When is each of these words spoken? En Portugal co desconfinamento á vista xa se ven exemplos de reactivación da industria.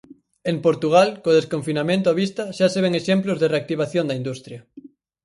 En 0.51 0.57
Portugal 0.65 1.09
co 1.23 1.37
desconfinamento 1.39 2.07
á 2.11 2.15
vista 2.21 2.43
xa 2.57 2.67
se 2.73 2.79
ven 2.85 2.93
exemplos 3.01 3.37
de 3.39 3.51
reactivación 3.53 4.05
da 4.07 4.17
industria. 4.21 4.59